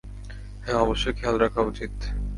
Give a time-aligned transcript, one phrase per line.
[0.63, 1.93] হ্যাঁঁ, অবশ্যই খেয়াল রাখা উচিত।